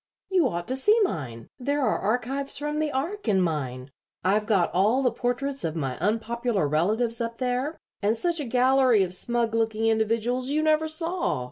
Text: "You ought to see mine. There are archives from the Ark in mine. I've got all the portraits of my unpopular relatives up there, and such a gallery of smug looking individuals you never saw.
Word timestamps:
"You 0.31 0.47
ought 0.49 0.67
to 0.69 0.75
see 0.75 0.99
mine. 1.03 1.47
There 1.59 1.83
are 1.83 1.99
archives 1.99 2.57
from 2.57 2.79
the 2.79 2.91
Ark 2.91 3.27
in 3.27 3.39
mine. 3.39 3.91
I've 4.23 4.47
got 4.47 4.73
all 4.73 5.03
the 5.03 5.11
portraits 5.11 5.63
of 5.63 5.75
my 5.75 5.95
unpopular 5.99 6.67
relatives 6.67 7.21
up 7.21 7.37
there, 7.37 7.77
and 8.01 8.17
such 8.17 8.39
a 8.39 8.45
gallery 8.45 9.03
of 9.03 9.13
smug 9.13 9.53
looking 9.53 9.85
individuals 9.85 10.49
you 10.49 10.63
never 10.63 10.87
saw. 10.87 11.39